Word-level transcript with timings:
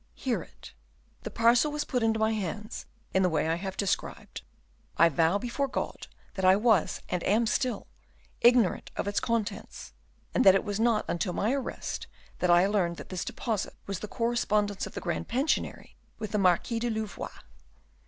Hear 0.15 0.41
it. 0.41 0.73
The 1.21 1.29
parcel 1.29 1.71
was 1.71 1.83
put 1.83 2.01
into 2.01 2.17
my 2.19 2.31
hands 2.33 2.87
in 3.13 3.21
the 3.21 3.29
way 3.29 3.47
I 3.47 3.53
have 3.53 3.77
described; 3.77 4.41
I 4.97 5.09
vow 5.09 5.37
before 5.37 5.67
God 5.67 6.07
that 6.33 6.43
I 6.43 6.55
was, 6.55 7.03
and 7.09 7.23
am 7.23 7.45
still, 7.45 7.85
ignorant 8.41 8.89
of 8.95 9.07
its 9.07 9.19
contents, 9.19 9.93
and 10.33 10.43
that 10.43 10.55
it 10.55 10.63
was 10.63 10.79
not 10.79 11.05
until 11.07 11.33
my 11.33 11.53
arrest 11.53 12.07
that 12.39 12.49
I 12.49 12.65
learned 12.65 12.97
that 12.97 13.09
this 13.09 13.23
deposit 13.23 13.75
was 13.85 13.99
the 13.99 14.07
correspondence 14.07 14.87
of 14.87 14.95
the 14.95 15.01
Grand 15.01 15.27
Pensionary 15.27 15.97
with 16.17 16.31
the 16.31 16.39
Marquis 16.39 16.79
de 16.79 16.89
Louvois. 16.89 17.39